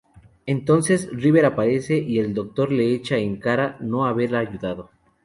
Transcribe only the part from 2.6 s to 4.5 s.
le echa en cara no haber